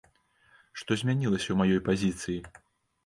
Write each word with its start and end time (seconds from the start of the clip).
Што 0.81 0.97
змянілася 1.01 1.45
ў 1.51 1.55
маёй 1.75 1.85
пазіцыі? 1.91 2.39